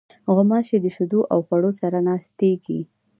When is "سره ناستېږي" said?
1.81-2.81